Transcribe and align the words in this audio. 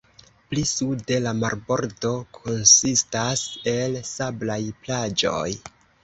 Pli 0.51 0.61
sude 0.67 1.17
la 1.25 1.33
marbordo 1.41 2.13
konsistas 2.37 3.43
el 3.73 3.97
sablaj 4.13 4.57
plaĝoj. 4.87 5.45